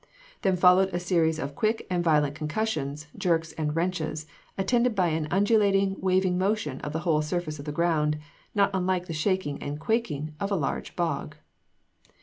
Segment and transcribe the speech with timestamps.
[0.41, 4.25] Then followed a series of "quick and violent concussions, jerks and wrenches,
[4.57, 8.17] attended by an undulating, waving motion of the whole surface of the ground,
[8.55, 11.35] not unlike the shaking and quaking of a large bog."